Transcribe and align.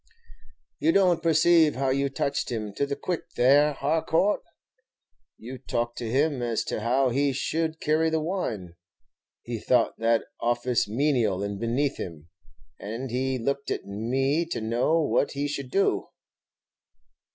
"You 0.79 0.91
don't 0.91 1.21
perceive 1.21 1.75
how 1.75 1.89
you 1.91 2.09
touched 2.09 2.51
him 2.51 2.73
to 2.73 2.87
the 2.87 2.95
quick 2.95 3.21
there, 3.35 3.73
Harcourt? 3.73 4.41
You 5.37 5.59
talked 5.59 5.99
to 5.99 6.09
him 6.09 6.41
as 6.41 6.63
to 6.63 6.79
how 6.81 7.09
he 7.09 7.31
should 7.33 7.79
carry 7.79 8.09
the 8.09 8.19
wine; 8.19 8.73
he 9.43 9.59
thought 9.59 9.99
that 9.99 10.23
office 10.39 10.87
menial 10.89 11.43
and 11.43 11.59
beneath 11.59 11.97
him, 11.97 12.29
and 12.79 13.11
he 13.11 13.37
looked 13.37 13.69
at 13.69 13.85
me 13.85 14.43
to 14.47 14.59
know 14.59 14.99
what 14.99 15.33
he 15.33 15.47
should 15.47 15.69
do." 15.69 16.07